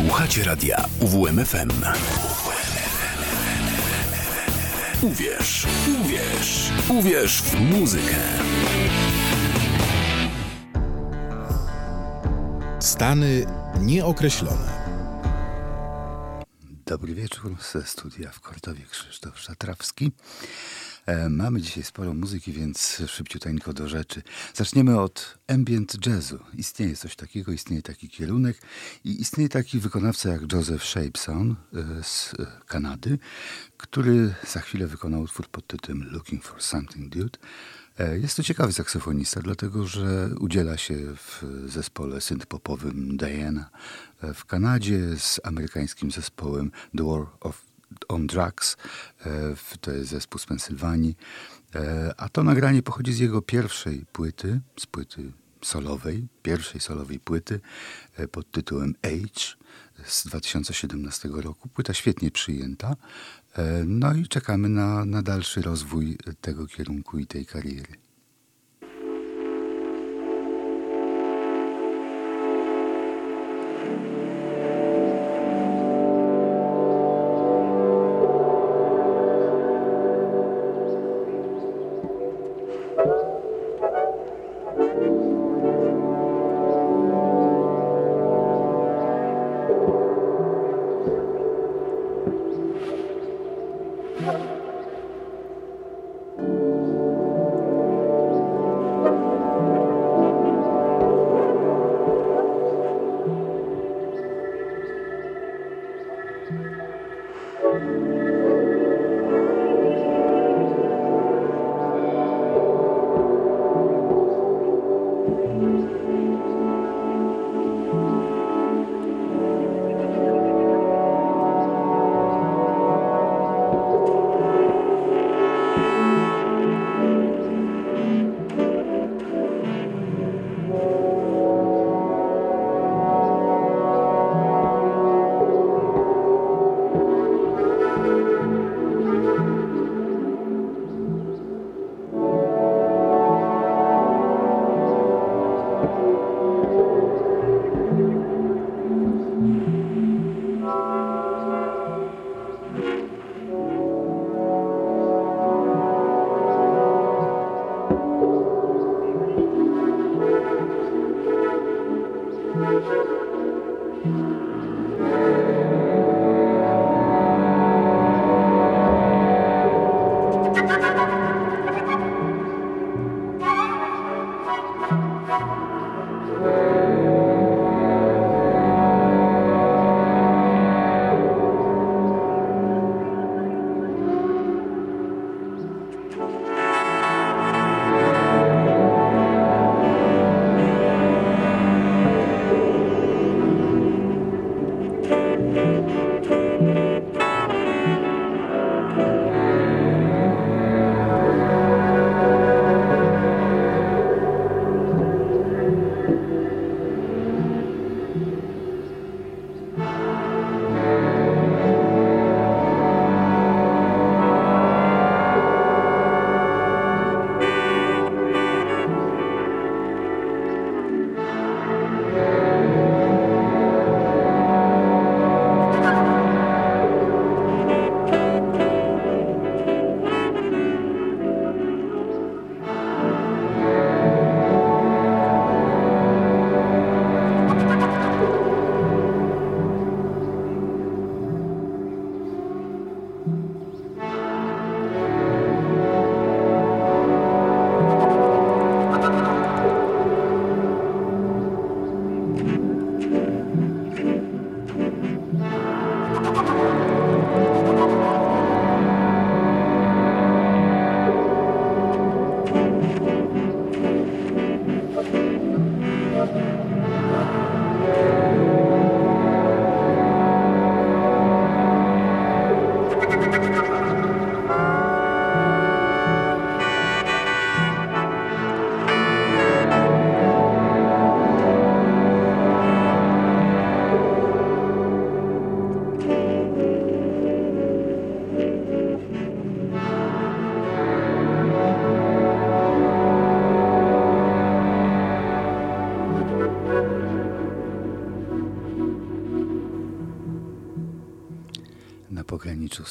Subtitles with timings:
[0.00, 1.70] Słuchacie radia UWMFM.
[5.02, 5.66] Uwierz,
[6.00, 8.16] uwierz, uwierz w muzykę.
[12.80, 13.46] Stany
[13.80, 14.80] nieokreślone.
[16.86, 20.12] Dobry wieczór ze studia w Kortowie Krzysztof Szatrawski.
[21.06, 24.22] E, mamy dzisiaj sporo muzyki, więc szybciuteńko do rzeczy.
[24.54, 26.38] Zaczniemy od ambient jazzu.
[26.54, 28.58] Istnieje coś takiego, istnieje taki kierunek
[29.04, 32.34] i istnieje taki wykonawca jak Joseph Shapeson e, z
[32.66, 33.18] Kanady,
[33.76, 37.38] który za chwilę wykonał utwór pod tytułem Looking for Something Dude.
[37.98, 43.70] E, jest to ciekawy saksofonista, dlatego że udziela się w zespole synth-popowym Diana
[44.34, 47.69] w Kanadzie z amerykańskim zespołem The War of
[48.08, 48.76] on Drugs,
[49.26, 51.16] e, to jest zespół z Pensylwanii,
[51.74, 55.32] e, a to nagranie pochodzi z jego pierwszej płyty, z płyty
[55.62, 57.60] solowej, pierwszej solowej płyty
[58.16, 59.60] e, pod tytułem Age
[60.04, 61.68] z 2017 roku.
[61.68, 62.96] Płyta świetnie przyjęta.
[63.86, 68.09] No i czekamy na, na dalszy rozwój tego kierunku i tej kariery.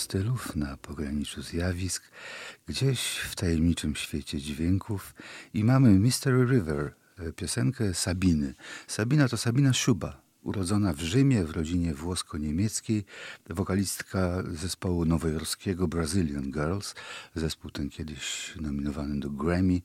[0.10, 2.04] Stylów, na pograniczu zjawisk,
[2.68, 5.14] gdzieś w tajemniczym świecie dźwięków
[5.54, 8.54] i mamy Mystery River, e, piosenkę Sabiny.
[8.88, 13.06] Sabina to Sabina Szuba, Urodzona w Rzymie w rodzinie włosko-niemieckiej,
[13.50, 16.96] wokalistka zespołu nowojorskiego Brazilian Girls,
[17.36, 19.82] zespół ten kiedyś nominowany do Grammy.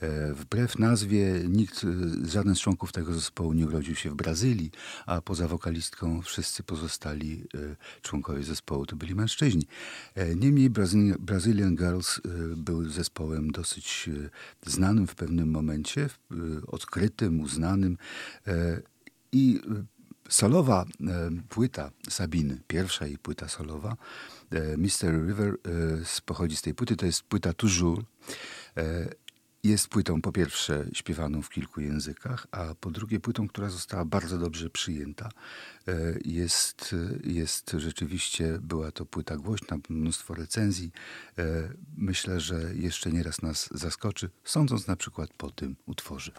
[0.00, 4.70] E, wbrew nazwie nikt, e, żaden z członków tego zespołu nie urodził się w Brazylii,
[5.06, 9.66] a poza wokalistką wszyscy pozostali e, członkowie zespołu to byli mężczyźni.
[10.36, 10.70] Niemniej
[11.18, 12.20] Brazilian Girls
[12.56, 14.10] był zespołem dosyć
[14.66, 16.08] znanym w pewnym momencie,
[16.66, 17.98] odkrytym, uznanym
[19.32, 19.60] i
[20.28, 23.96] solowa e, płyta Sabiny, pierwsza jej płyta solowa,
[24.50, 25.26] e, Mr.
[25.26, 25.56] River, e,
[26.24, 28.00] pochodzi z tej płyty, to jest płyta Toujours.
[29.64, 34.38] Jest płytą po pierwsze śpiewaną w kilku językach, a po drugie płytą, która została bardzo
[34.38, 35.28] dobrze przyjęta.
[36.24, 36.94] Jest,
[37.24, 40.90] jest rzeczywiście, była to płyta głośna, mnóstwo recenzji.
[41.96, 46.32] Myślę, że jeszcze nieraz nas zaskoczy, sądząc na przykład po tym utworze.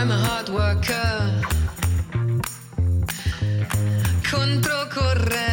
[0.00, 1.42] I'm a hard worker.
[4.22, 5.49] Controcorrente.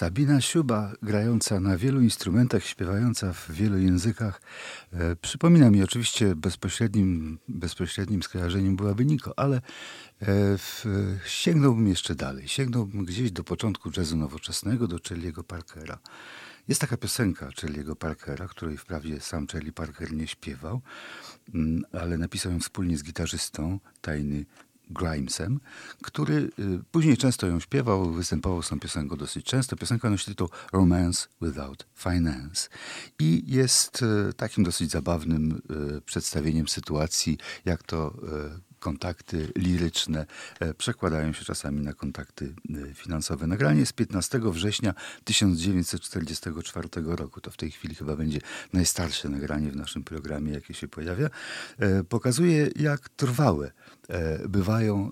[0.00, 4.42] Sabina Siuba, grająca na wielu instrumentach, śpiewająca w wielu językach,
[4.92, 9.60] e, przypomina mi oczywiście bezpośrednim, bezpośrednim skojarzeniem byłaby Niko, ale e,
[10.58, 10.84] w,
[11.26, 12.48] sięgnąłbym jeszcze dalej.
[12.48, 15.98] Sięgnąłbym gdzieś do początku jazzu nowoczesnego, do Charlie'ego Parkera.
[16.68, 20.80] Jest taka piosenka Charlie'ego Parkera, której wprawdzie sam Charlie Parker nie śpiewał,
[21.54, 24.44] mm, ale napisał ją wspólnie z gitarzystą, tajny
[24.90, 25.60] Grimesem,
[26.02, 26.50] który y,
[26.90, 29.76] później często ją śpiewał, występował z tą piosenką dosyć często.
[29.76, 32.68] Piosenka nosi tytuł Romance Without Finance
[33.18, 35.62] i jest y, takim dosyć zabawnym
[35.98, 38.14] y, przedstawieniem sytuacji, jak to
[38.80, 40.26] kontakty liryczne
[40.60, 42.54] e, przekładają się czasami na kontakty
[42.90, 43.46] e, finansowe.
[43.46, 44.94] Nagranie z 15 września
[45.24, 48.40] 1944 roku, to w tej chwili chyba będzie
[48.72, 51.30] najstarsze nagranie w naszym programie, jakie się pojawia,
[51.78, 53.70] e, pokazuje jak trwałe
[54.48, 55.10] bywają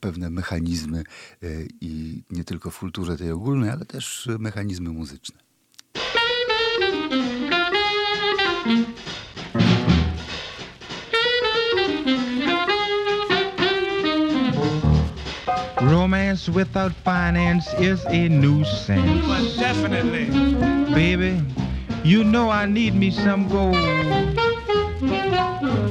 [0.00, 1.04] pewne mechanizmy
[1.80, 5.45] i nie tylko w kulturze tej ogólnej, ale też mechanizmy muzyczne.
[16.36, 19.26] Romance without finance is a nuisance.
[19.26, 20.26] But definitely.
[20.92, 21.40] Baby,
[22.04, 23.74] you know I need me some gold.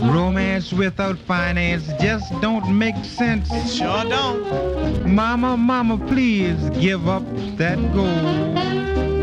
[0.03, 3.49] Romance without finance just don't make sense.
[3.73, 5.07] Sure don't.
[5.07, 7.23] Mama, mama, please give up
[7.57, 9.14] that gold.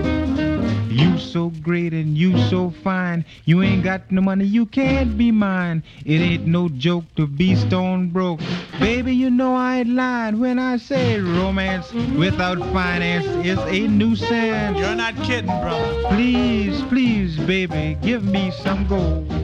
[0.92, 3.24] You so great and you so fine.
[3.46, 5.82] You ain't got no money, you can't be mine.
[6.04, 8.40] It ain't no joke to be stone broke.
[8.78, 14.78] Baby, you know I ain't lying when I say romance without finance is a nuisance.
[14.78, 16.08] You're not kidding, brother.
[16.08, 19.41] Please, please, baby, give me some gold.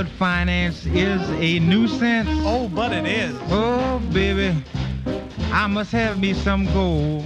[0.00, 2.26] Without finance is a nuisance.
[2.46, 3.36] Oh, but it is.
[3.50, 4.64] Oh, baby,
[5.52, 7.22] I must have me some gold.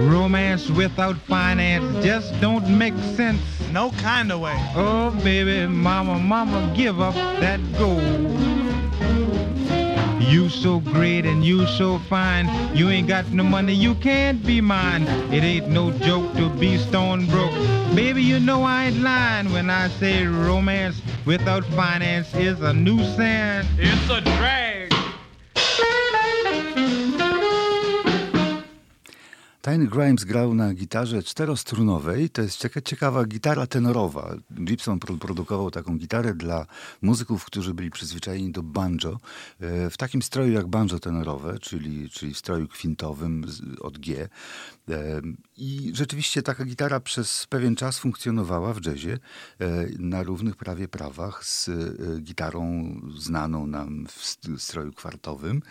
[0.00, 3.40] Romance without finance just don't make sense.
[3.70, 4.56] No kind of way.
[4.74, 8.49] Oh, baby, mama, mama, give up that gold.
[10.20, 12.48] You so great and you so fine.
[12.76, 15.02] You ain't got no money, you can't be mine.
[15.32, 17.54] It ain't no joke to be stone broke.
[17.94, 23.66] Baby, you know I ain't lying when I say romance without finance is a nuisance.
[23.78, 24.69] It's a drag.
[29.62, 32.30] Tiny Grimes grał na gitarze czterostrunowej.
[32.30, 34.34] To jest cieka- ciekawa gitara tenorowa.
[34.64, 36.66] Gibson pro- produkował taką gitarę dla
[37.02, 39.18] muzyków, którzy byli przyzwyczajeni do banjo.
[39.60, 43.44] e, W takim stroju jak banjo tenorowe, czyli, czyli w stroju kwintowym
[43.80, 44.28] od G.
[44.88, 45.20] E,
[45.56, 49.18] I rzeczywiście taka gitara przez pewien czas funkcjonowała w jazzie
[49.58, 51.70] e, na równych prawie prawach z
[52.22, 55.62] gitarą znaną nam w st- stroju kwartowym.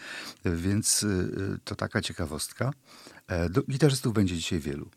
[0.45, 1.05] Więc
[1.63, 2.71] to taka ciekawostka.
[3.29, 4.89] E, gitarzystów będzie dzisiaj wielu.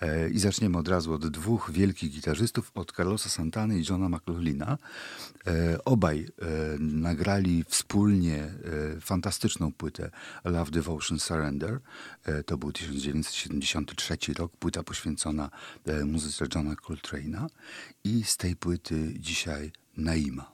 [0.00, 4.78] E, I zaczniemy od razu od dwóch wielkich gitarzystów, od Carlosa Santany i Johna McLaughlina.
[5.46, 6.28] E, Obaj
[6.78, 8.48] nagrali wspólnie
[9.00, 10.10] fantastyczną płytę
[10.44, 11.80] Love, Devotion, Surrender.
[12.46, 15.50] To był 1973 rok, płyta poświęcona
[16.04, 17.46] muzyce Johna Coltrane'a.
[18.04, 20.52] I z tej płyty dzisiaj Naima.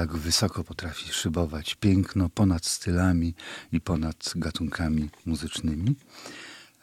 [0.00, 3.34] Jak wysoko potrafi szybować piękno ponad stylami
[3.72, 5.96] i ponad gatunkami muzycznymi.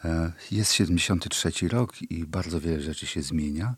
[0.06, 3.76] E, Jest 73 rok i bardzo wiele rzeczy się zmienia.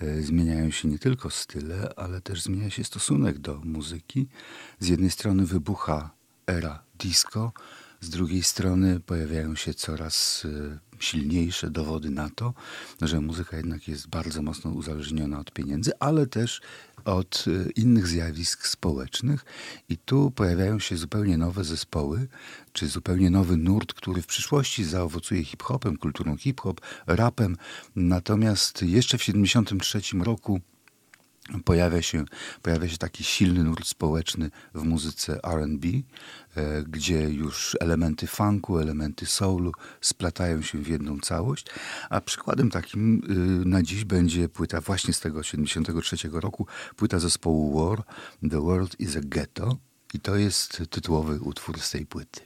[0.00, 4.28] E, Zmieniają się nie tylko style, ale też zmienia się stosunek do muzyki.
[4.80, 6.10] Z jednej strony wybucha
[6.46, 7.52] era disco,
[8.00, 12.54] z drugiej strony pojawiają się coraz e, silniejsze dowody na to,
[13.02, 16.60] że muzyka jednak jest bardzo mocno uzależniona od pieniędzy, ale też
[17.04, 19.44] od e, innych zjawisk społecznych.
[19.88, 22.28] I tu pojawiają się zupełnie nowe zespoły,
[22.72, 27.56] czy zupełnie nowy nurt, który w przyszłości zaowocuje hip-hopem, kulturą hip-hop, rapem.
[27.96, 30.60] Natomiast jeszcze w 73 roku
[31.64, 32.24] pojawia się,
[32.62, 35.84] pojawia się taki silny nurt społeczny w muzyce RB,
[36.56, 41.66] e, gdzie już elementy funku, elementy soulu splatają się w jedną całość.
[42.10, 43.22] A przykładem takim
[43.62, 48.02] y, na dziś będzie płyta właśnie z tego 73 roku, płyta zespołu War,
[48.50, 49.76] The World is a Ghetto.
[50.14, 52.40] I to jest tytułowy utwór z tej płyty.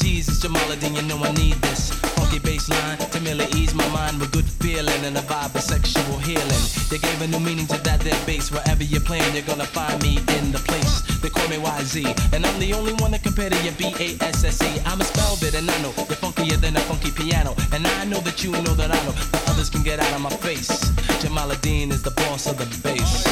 [0.00, 0.96] Jesus Jamaluddin.
[0.96, 4.44] You know I need this funky bass line to merely ease my mind with good
[4.44, 6.64] feeling and a vibe of sexual healing.
[6.90, 8.50] They gave a new meaning to that there bass.
[8.50, 11.02] Wherever you're playing, you're gonna find me in the place.
[11.20, 14.80] They call me YZ, and I'm the only one that compare to your B-A-S-S-E.
[14.86, 17.54] I'm a spell bit, and I know you're funkier than a funky piano.
[17.72, 20.20] And I know that you know that I know the others can get out of
[20.20, 20.70] my face.
[21.22, 23.29] Jamaluddin is the boss of the bass.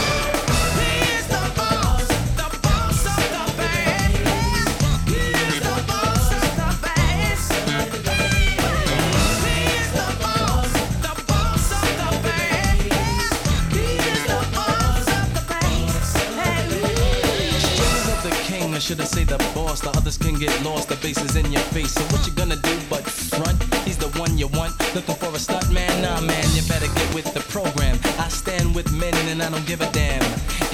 [21.78, 21.92] Face.
[21.92, 23.58] So what you gonna do but front?
[23.86, 24.72] He's the one you want.
[24.94, 25.90] Looking for a stunt man?
[26.02, 27.98] Nah, man, you better get with the program.
[28.18, 30.22] I stand with men and I don't give a damn.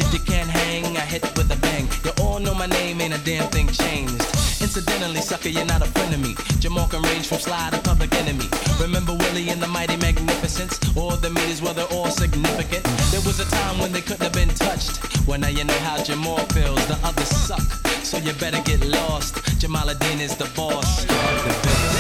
[0.01, 1.89] If you can't hang, I hit with a bang.
[2.05, 4.21] You all know my name, ain't a damn thing changed.
[4.65, 6.35] Incidentally, sucker, you're not a friend of me.
[6.59, 8.49] Jamal can range from sly to public enemy.
[8.81, 9.94] Remember Willie and the Mighty
[10.97, 12.85] All the meters, well, they're all significant.
[13.11, 14.99] There was a time when they couldn't have been touched.
[15.27, 16.87] Well, now you know how Jamal feels.
[16.87, 17.69] The others suck,
[18.03, 19.35] so you better get lost.
[19.61, 21.94] Jamaluddin is the boss of the.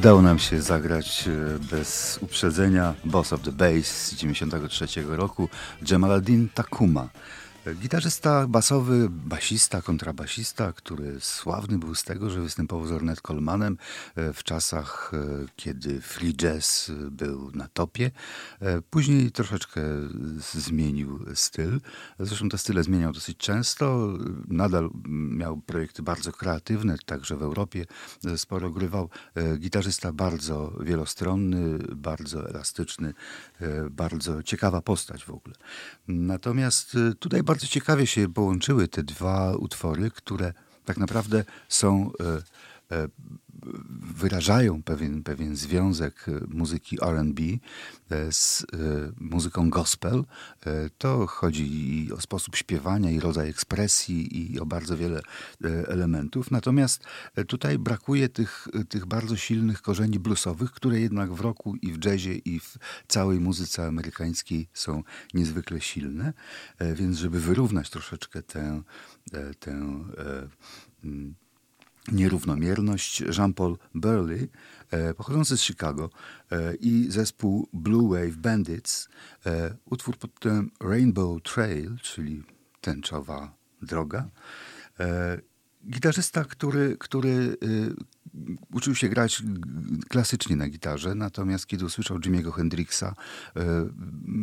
[0.00, 5.48] Udało nam się zagrać e, bez uprzedzenia Boss of the Bass z 93 roku
[5.90, 7.08] Jamaluddin Takuma.
[7.66, 13.78] Gitarzysta basowy, basista, kontrabasista, który sławny był z tego, że występował z Ornette Colemanem
[14.16, 18.10] e, w czasach, e, kiedy free jazz był na topie.
[18.60, 19.80] E, Później troszeczkę
[20.38, 21.80] zmienił styl.
[22.18, 24.08] Zresztą te style zmieniał dosyć często.
[24.48, 27.84] Nadal miał projekty bardzo kreatywne, także w Europie
[28.36, 29.08] sporo grywał.
[29.58, 33.14] Gitarzysta bardzo wielostronny, bardzo elastyczny,
[33.90, 35.54] bardzo ciekawa postać w ogóle.
[36.08, 40.52] Natomiast tutaj bardzo ciekawie się połączyły te dwa utwory, które
[40.84, 42.10] tak naprawdę są
[42.90, 43.08] e, e,
[44.14, 47.40] wyrażają pewien, pewien związek e, muzyki RB
[48.10, 48.66] e, z e,
[49.20, 50.24] muzyką gospel.
[50.98, 51.64] To chodzi
[52.04, 55.20] i o sposób śpiewania, i rodzaj ekspresji, i o bardzo wiele
[55.86, 56.50] elementów.
[56.50, 57.04] Natomiast
[57.46, 62.34] tutaj brakuje tych, tych bardzo silnych korzeni bluesowych, które jednak w roku i w jazzie,
[62.34, 65.02] i w całej muzyce amerykańskiej są
[65.34, 66.32] niezwykle silne.
[66.94, 68.82] Więc, żeby wyrównać troszeczkę tę,
[69.58, 70.04] tę
[72.12, 73.20] nierównomierność.
[73.38, 74.48] Jean-Paul Burley,
[74.90, 76.10] e, pochodzący z Chicago
[76.50, 79.08] e, i zespół Blue Wave Bandits,
[79.46, 82.42] e, utwór pod tytułem Rainbow Trail, czyli
[82.80, 84.28] tęczowa droga.
[85.88, 87.56] Gitarzysta, który, który y,
[88.72, 89.42] uczył się grać
[90.08, 93.14] klasycznie na gitarze, natomiast kiedy usłyszał Jimmy'ego Hendrixa,
[93.56, 93.60] y,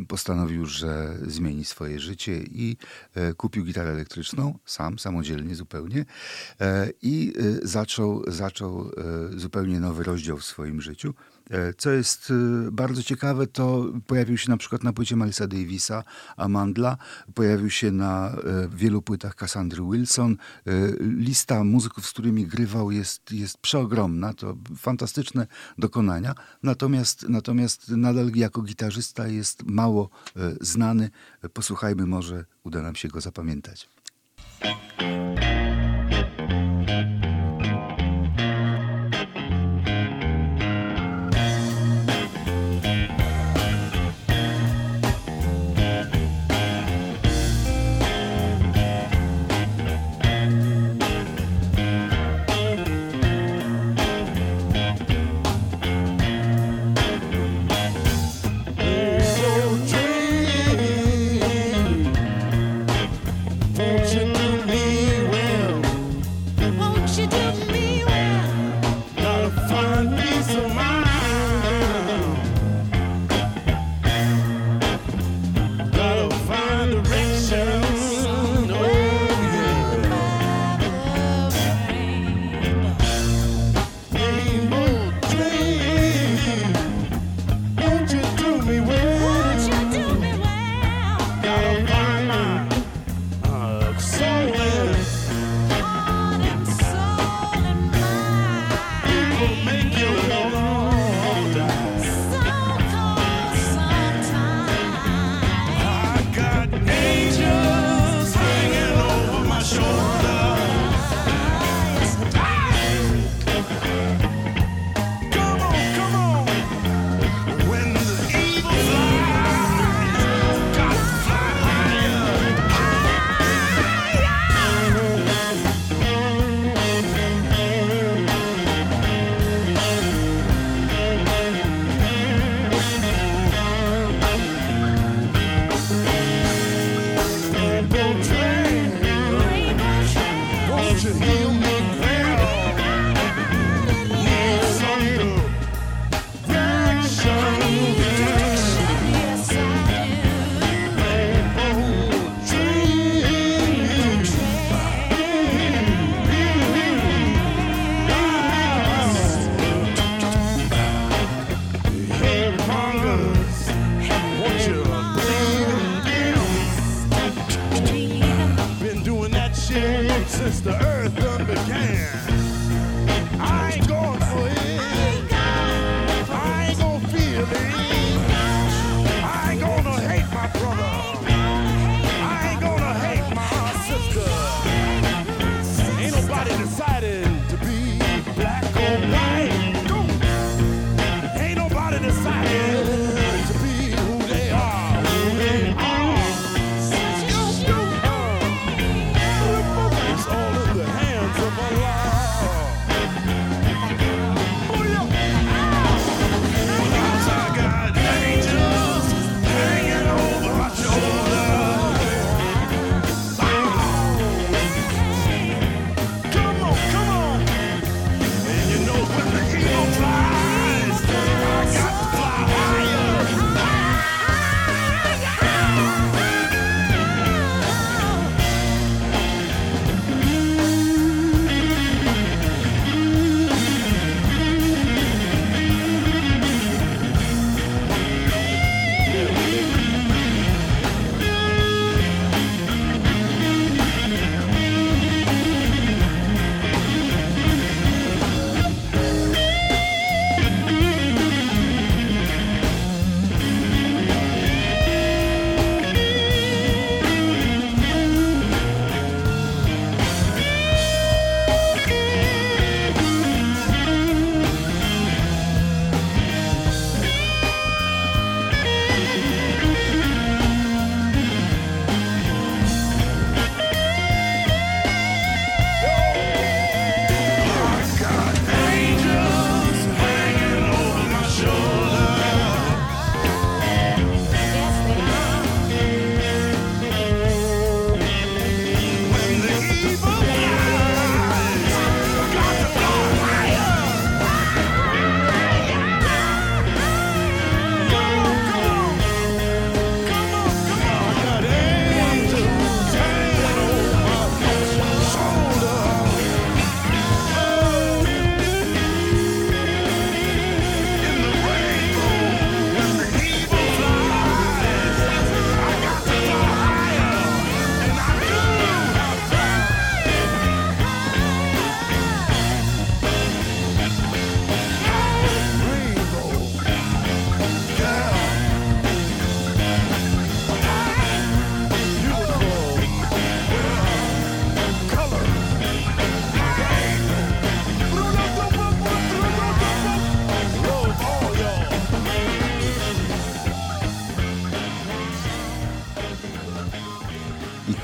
[0.08, 2.78] postanowił, że zmieni swoje życie i
[3.16, 6.06] e, kupił gitarę elektryczną, sam, samodzielnie zupełnie
[6.62, 11.14] e, i zaczął, zaczął e, zupełnie nowy rozdział w swoim życiu.
[11.50, 16.04] E, Co jest y, bardzo ciekawe, to pojawił się na przykład na płycie Milesa Davisa,
[16.38, 16.98] Amandla,
[17.34, 18.36] pojawił się na e,
[18.76, 20.38] wielu płytach Cassandry Wilson.
[20.68, 28.32] E, Lista muzyków, z którymi grywał jest, jest przeogromna, to fantastyczne dokonania, natomiast, natomiast nadal
[28.36, 31.10] jako gitarzysta jest mało e, znany.
[31.54, 33.90] Posłuchajmy, może uda nam się go zapamiętać.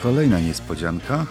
[0.03, 1.25] Kolejna niespodzianka.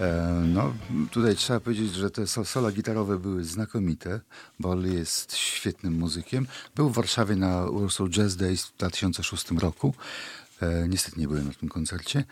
[0.00, 0.74] E, No,
[1.10, 4.20] tutaj trzeba powiedzieć, że te so- sola gitarowe były znakomite.
[4.60, 6.46] Boll jest świetnym muzykiem.
[6.74, 9.94] Był w Warszawie na Warsaw Jazz Days w 2006 roku.
[10.62, 12.24] E, Niestety nie byłem na tym koncercie.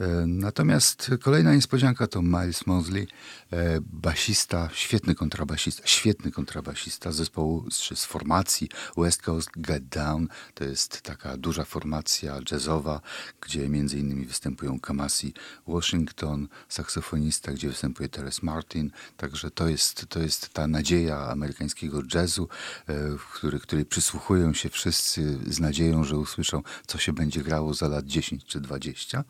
[0.00, 3.08] E, Natomiast kolejna niespodzianka to Miles Mosley,
[3.52, 10.28] e, basista, świetny kontrabasista, świetny kontrabasista z zespołu, z formacji West Coast Get Down.
[10.54, 13.00] To jest taka duża formacja jazzowa,
[13.40, 15.34] gdzie między innymi występują Kamasi
[15.66, 18.90] Washington, saksofonista, gdzie występuje Teres Martin.
[19.16, 22.48] Także to jest, to jest ta nadzieja amerykańskiego jazzu,
[22.88, 22.94] e,
[23.34, 28.06] który, której przysłuchują się wszyscy z nadzieją, że usłyszą, co się będzie grało za lat
[28.06, 29.24] 10 czy 20.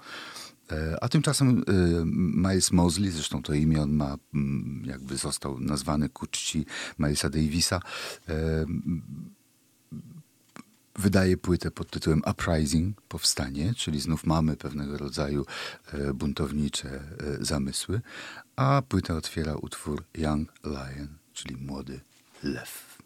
[0.72, 1.72] E, A tymczasem e,
[2.48, 6.66] Miles Mosley, zresztą to imię on ma, mm, jakby został nazwany ku czci
[6.98, 7.80] Milesa Davisa,
[8.28, 8.66] e,
[10.96, 15.46] wydaje płytę pod tytułem Uprising, powstanie, czyli znów mamy pewnego rodzaju
[16.14, 17.00] buntownicze
[17.40, 18.00] zamysły,
[18.56, 22.00] a płytę otwiera utwór Young Lion, czyli młody
[22.42, 22.98] lew.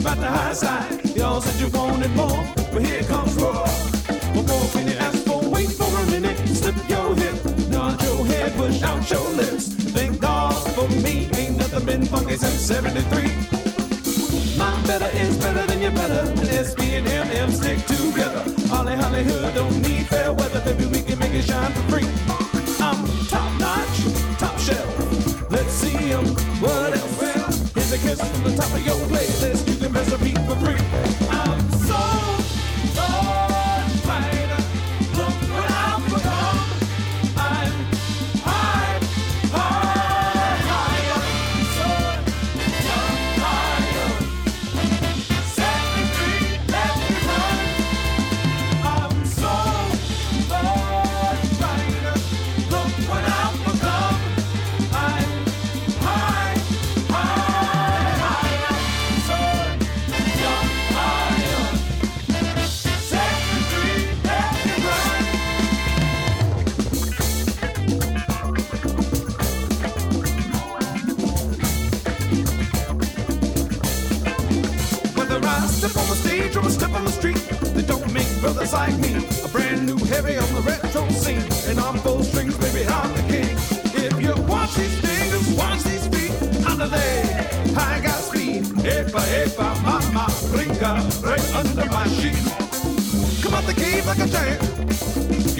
[0.00, 1.16] About the high side.
[1.16, 2.42] Y'all said you wanted more,
[2.72, 3.66] but here comes roar.
[4.34, 5.40] What more can you ask for?
[5.50, 6.38] Wait for a minute.
[6.48, 7.36] Slip your hip,
[7.68, 9.68] nod your head, push out your lips.
[9.96, 11.28] Thank God for me.
[11.36, 13.24] Ain't nothing been funky since 73.
[14.56, 16.30] My better is better than your better.
[16.30, 18.44] And SB and MM stick together.
[18.68, 20.60] Holly, Holly Hood don't need fair weather.
[20.64, 22.29] Baby, we can make it shine for free.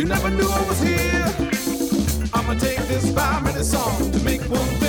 [0.00, 1.26] You never knew I was here.
[2.32, 4.79] I'ma take this five minute song to make one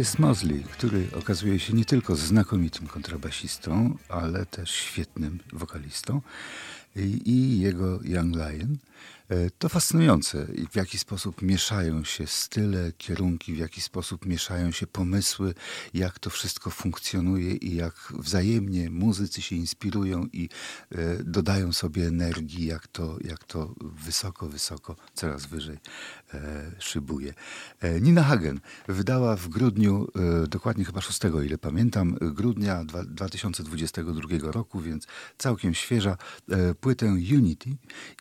[0.00, 6.20] Miles Mosley, który okazuje się nie tylko znakomitym kontrabasistą, ale też świetnym wokalistą
[6.96, 8.76] i, i jego Young Lion.
[9.30, 14.86] E, To fascynujące, w jaki sposób mieszają się style, kierunki, w jaki sposób mieszają się
[14.86, 15.54] pomysły,
[15.94, 20.48] jak to wszystko funkcjonuje i jak wzajemnie muzycy się inspirują i
[20.92, 25.78] e, dodają sobie energii, jak to, jak to wysoko, wysoko, coraz wyżej
[26.34, 27.34] e, szybuje.
[28.00, 30.08] Nina Hagen wydała w grudniu,
[30.48, 35.06] dokładnie chyba 6, o ile pamiętam, grudnia dwa- 2022 roku, więc
[35.38, 36.16] całkiem świeża,
[36.80, 37.70] płytę Unity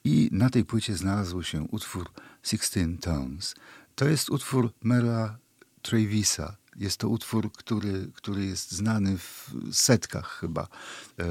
[0.03, 2.09] i na tej płycie znalazł się utwór
[2.43, 3.55] Sixteen Tones.
[3.95, 5.37] To jest utwór Mela
[5.81, 6.57] Travisa.
[6.75, 10.67] Jest to utwór, który, który jest znany w setkach chyba e,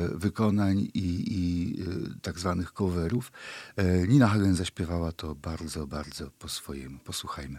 [0.08, 1.84] wykonań i, i e,
[2.22, 3.32] tak zwanych coverów.
[3.76, 6.98] E, Nina Hagen zaśpiewała to bardzo, bardzo po swojemu.
[6.98, 7.58] Posłuchajmy.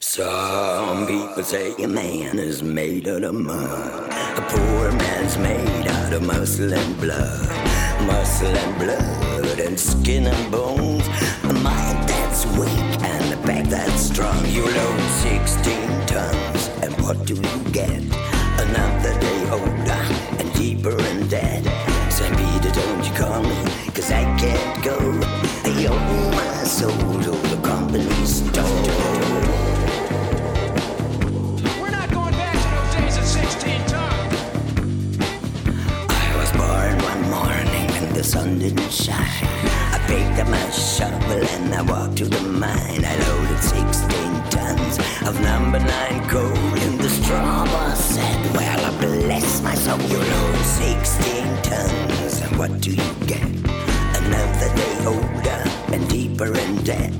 [0.00, 4.12] Some people say a man is made out of mud.
[4.36, 7.83] A poor man's made out of muscle and blood.
[8.06, 11.06] Muscle and blood and skin and bones.
[11.44, 14.44] A mind that's weak and a back that's strong.
[14.46, 18.02] You load 16 tons, and what do you get?
[18.60, 20.02] Another day older
[20.38, 21.64] and deeper in debt.
[22.12, 22.36] St.
[22.36, 24.96] Peter, don't you call me, cause I can't go.
[25.64, 26.90] I owe my soul
[27.22, 29.23] to the company store.
[38.34, 39.46] Sun didn't shine.
[39.94, 43.02] I picked up my shovel and I walked to the mine.
[43.12, 44.10] I loaded 16
[44.54, 44.94] tons
[45.28, 50.00] of number nine coal in the straw boss said, Well, I bless my soul.
[50.12, 53.48] You load 16 tons, and what do you get?
[54.20, 55.60] Another day older
[55.94, 57.12] and deeper in debt.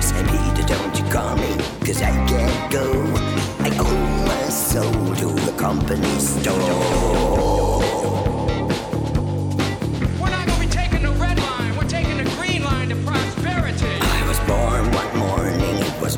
[0.00, 0.26] St.
[0.32, 1.52] Peter, don't you call me,
[1.86, 2.86] cause I can't go.
[3.66, 7.71] I owe my soul to the company store.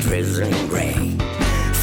[0.05, 1.19] Drizzling rain.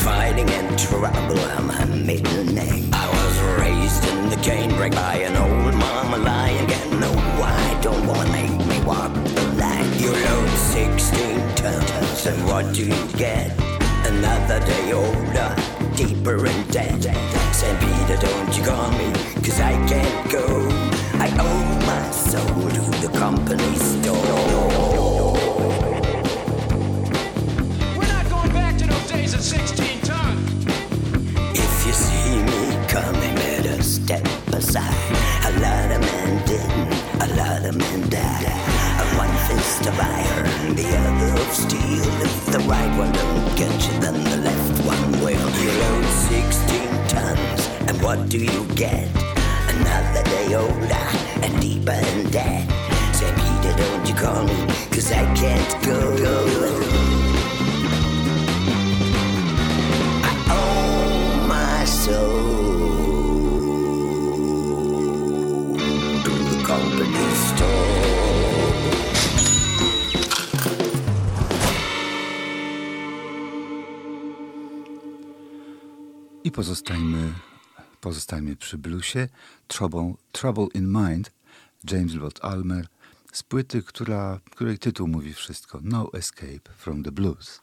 [0.05, 2.87] Fighting and trouble are my middle name.
[2.93, 6.67] I was raised in the canebrake by an old mama lion.
[6.67, 7.11] Get no,
[7.41, 9.91] I don't wanna make me walk the line.
[9.99, 13.47] You load 16 tons, and what do you get?
[14.05, 15.49] Another day older,
[15.95, 17.01] deeper in debt.
[17.59, 17.79] St.
[17.79, 19.07] Peter, don't you call me,
[19.43, 20.45] cause I can't go.
[21.25, 24.90] I owe my soul to the company store.
[39.87, 42.03] Of iron, the other of steel.
[42.21, 45.49] If the right one don't get you, then the left one will.
[45.61, 49.07] You load 16 tons, and what do you get?
[49.75, 51.07] Another day older
[51.43, 52.67] and deeper in debt.
[53.15, 53.35] St.
[53.35, 56.15] Peter, don't you call me, cause I can't go.
[56.27, 57.10] owe
[76.53, 77.33] Pozostajmy,
[78.01, 79.27] pozostajmy przy bluesie.
[79.67, 81.31] Trouble, Trouble in Mind,
[81.91, 82.87] James Lott Almer,
[83.33, 85.79] z płyty, która, której tytuł mówi wszystko.
[85.83, 87.61] No Escape from the Blues.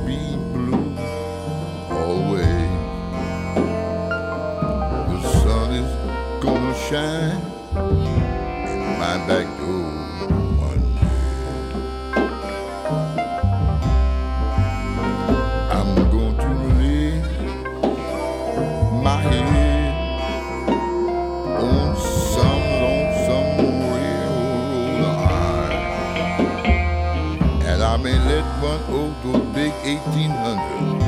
[29.83, 30.99] 1800s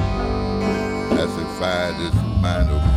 [1.09, 2.92] pacify this mind of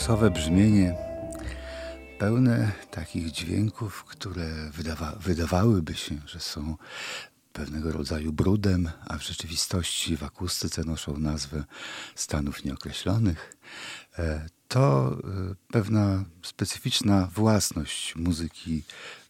[0.00, 0.94] bluesowe brzmienie
[2.18, 6.76] pełne takich dźwięków, które wydawa wydawałyby się, że są
[7.52, 11.64] pewnego rodzaju brudem, a w rzeczywistości w akustyce noszą nazwę
[12.14, 13.56] stanów nieokreślonych.
[14.18, 18.82] E, To e, pewna specyficzna własność muzyki,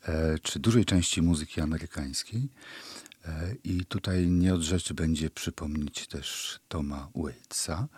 [0.09, 2.49] e, czy dużej części muzyki amerykańskiej.
[3.65, 7.89] I tutaj nie od rzeczy będzie przypomnieć też Toma Waitsa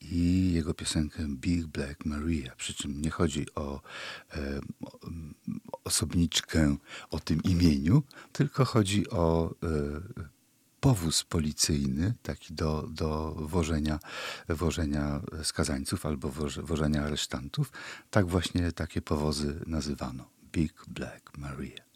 [0.00, 2.56] i jego piosenkę Big Black Maria.
[2.56, 3.80] Przy czym nie chodzi o,
[4.32, 4.60] e,
[5.84, 6.76] osobniczkę
[7.10, 10.30] o tym imieniu, tylko chodzi o e,
[10.80, 13.98] powóz policyjny, taki do, do wożenia,
[14.48, 17.72] wożenia skazańców albo woże, wożenia aresztantów.
[18.10, 20.30] Tak właśnie takie powozy nazywano.
[20.52, 21.90] Big Black Maria.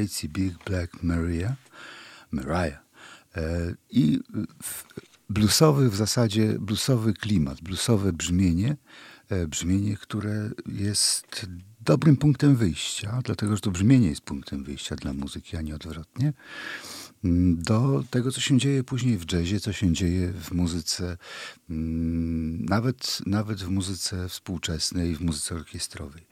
[0.00, 1.56] Tom Waits i Big Black Maria,
[2.30, 2.78] Mariah.
[3.36, 4.18] E, I
[5.28, 8.76] bluesowy w zasadzie, bluesowy klimat, bluesowe brzmienie,
[9.28, 11.46] e, brzmienie, które jest
[11.80, 16.32] dobrym punktem wyjścia, dlatego że to brzmienie jest punktem wyjścia dla muzyki, a nie odwrotnie,
[17.24, 21.16] mm, do tego, co się dzieje później w jazzie, co się dzieje w muzyce,
[21.70, 26.26] mm, nawet, nawet w muzyce współczesnej, w muzyce orkiestrowej.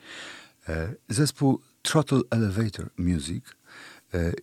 [0.68, 3.44] E, Zespół Throttle Elevator Music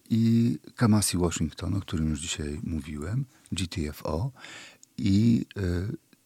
[0.09, 4.31] i Kamasi Washington, o którym już dzisiaj mówiłem, GTFO
[4.97, 5.61] i e,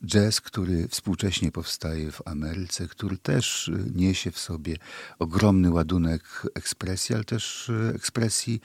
[0.06, 4.76] jazz, który współcześnie powstaje w Ameryce, który też e, niesie w sobie
[5.20, 6.24] ogromny ładunek
[6.56, 8.62] ekspresji, ale też e, ekspresji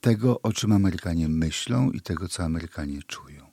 [0.00, 3.48] tego, o czym Amerykanie myślą i tego, co Amerykanie czują.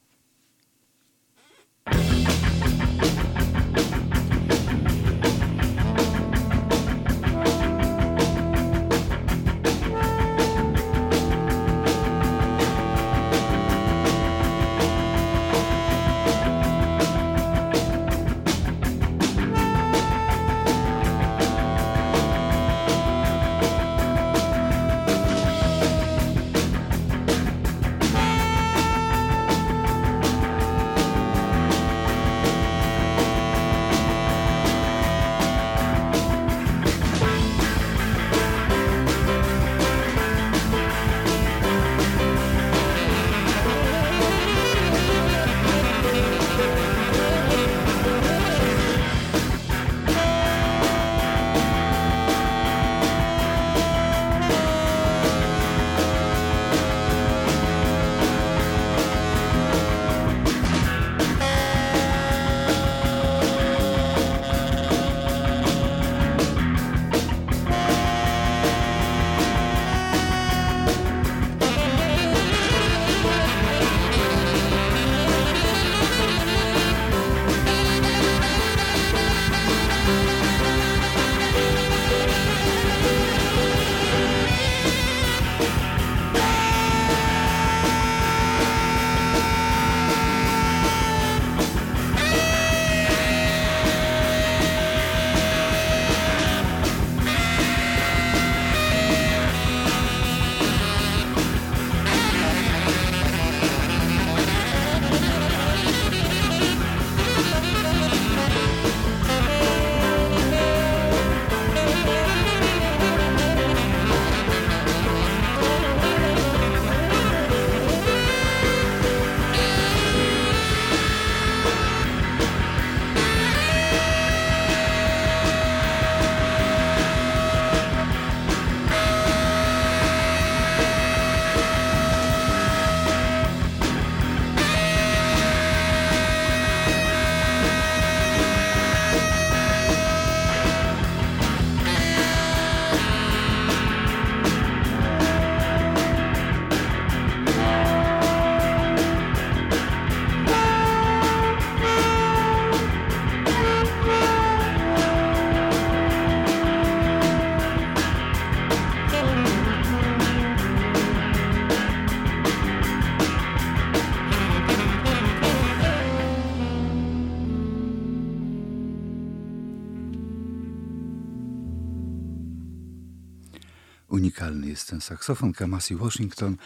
[175.05, 176.57] Unikalny jest ten saksofon Kamasi Washington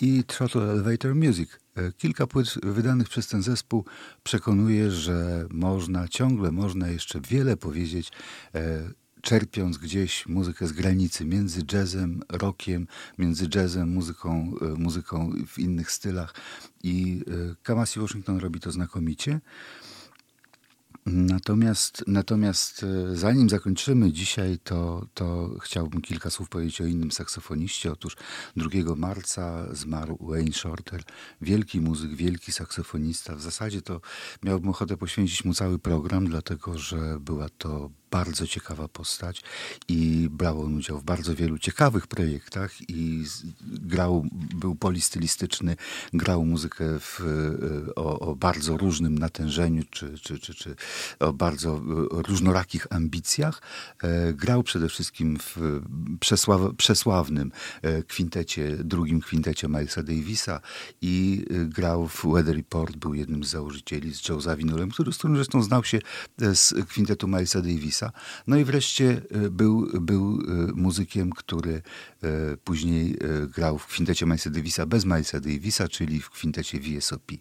[0.00, 1.50] i Throttle Elevator Music.
[1.76, 3.84] E, Kilka płyt wydanych przez ten zespół
[4.22, 8.12] przekonuje, że można ciągle, można jeszcze wiele powiedzieć,
[8.54, 8.90] e,
[9.22, 12.86] czerpiąc gdzieś muzykę z granicy między jazzem, rockiem,
[13.18, 16.34] między jazzem, muzyką, e, muzyką w innych stylach.
[16.82, 17.24] I
[17.62, 19.40] Kamasi Washington robi to znakomicie.
[21.06, 27.92] Natomiast, natomiast e, zanim zakończymy dzisiaj, to, to chciałbym kilka słów powiedzieć o innym saksofoniście.
[27.92, 28.16] Otóż
[28.56, 31.02] 2 marca zmarł Wayne Shorter,
[31.40, 33.36] wielki muzyk, wielki saksofonista.
[33.36, 34.00] W zasadzie to
[34.42, 39.42] miałbym ochotę poświęcić mu cały program, dlatego że była to bardzo ciekawa postać
[39.88, 43.24] i brał on udział w bardzo wielu ciekawych projektach i
[43.62, 45.76] grał, był polistylistyczny,
[46.12, 47.20] grał muzykę w,
[47.88, 50.76] e, o, o bardzo różnym natężeniu, czy, czy, czy, czy
[51.18, 51.80] o bardzo e,
[52.28, 53.62] różnorakich ambicjach.
[54.02, 55.80] E, Grał przede wszystkim w
[56.20, 57.52] przesław, przesławnym
[58.08, 60.60] kwintecie, drugim kwintecie Milesa Davisa
[61.00, 65.36] i grał w Weather Report, był jednym z założycieli z Joe Zawinulem, który, z którym
[65.36, 65.98] zresztą znał się
[66.38, 68.01] z kwintetu Milesa Davisa.
[68.46, 71.82] No i wreszcie e, był, był e, muzykiem, który
[72.22, 73.18] e, później
[73.54, 77.32] grał w kwintecie Milesa Davisa bez Milesa Davisa, czyli w kwintecie VSOP.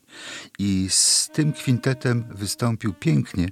[0.60, 3.50] I z tym kwintetem wystąpił pięknie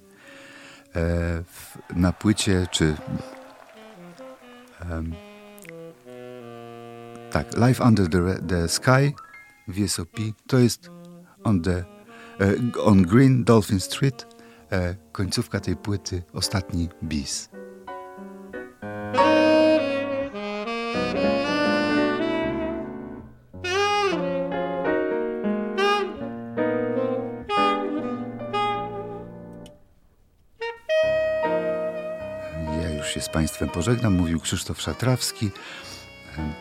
[1.95, 2.95] na płycie, czy
[7.31, 9.13] tak, Life Under the, the Sky
[9.67, 10.89] VSOP to jest
[11.43, 11.83] on, the,
[12.83, 14.28] on Green Dolphin Street
[15.11, 17.49] końcówka tej płyty, ostatni bis.
[33.13, 35.51] Się z Państwem pożegnam, mówił Krzysztof Szatrawski.
[36.37, 36.53] Em,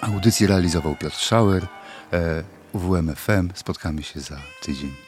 [0.00, 1.66] Audycję realizował Piotr Schauer,
[2.12, 3.50] e, UWM FM.
[3.54, 5.07] Spotkamy się za tydzień.